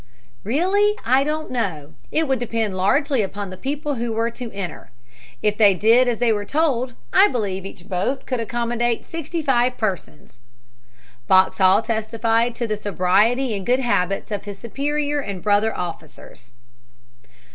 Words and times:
"Really, 0.43 0.95
I 1.05 1.23
don't 1.23 1.51
know. 1.51 1.93
It 2.11 2.27
would 2.27 2.39
depend 2.39 2.75
largely 2.75 3.21
upon 3.21 3.51
the 3.51 3.55
people 3.55 3.93
who 4.01 4.11
were 4.13 4.31
to 4.31 4.51
enter. 4.51 4.89
If 5.43 5.57
they 5.59 5.75
did 5.75 6.07
as 6.07 6.17
they 6.17 6.33
were 6.33 6.43
told 6.43 6.95
I 7.13 7.27
believe 7.27 7.67
each 7.67 7.87
boat 7.87 8.25
could 8.25 8.39
accommodate 8.39 9.05
sixty 9.05 9.43
five 9.43 9.77
persons." 9.77 10.39
Boxhall 11.27 11.83
testified 11.83 12.55
to 12.55 12.65
the 12.65 12.77
sobriety 12.77 13.55
and 13.55 13.63
good 13.63 13.79
habits 13.81 14.31
of 14.31 14.45
his 14.45 14.57
superior 14.57 15.19
and 15.19 15.39
brother 15.43 15.77
officers. 15.77 16.53